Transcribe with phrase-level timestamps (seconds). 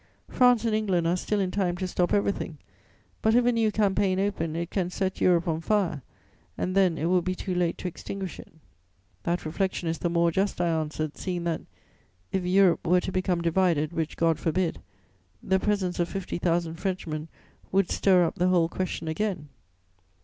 [0.31, 2.57] France and England are still in time to stop everything;
[3.21, 6.01] but, if a new campaign open, it can set Europe on fire,
[6.57, 8.51] and then it will be too late to extinguish it.'
[9.21, 11.61] "'That reflection is the more just,' I answered, 'seeing that,
[12.31, 14.81] if Europe were to become divided, which God forbid,
[15.43, 17.27] the presence of fifty thousand Frenchmen
[17.71, 19.49] would stir up the whole question again.'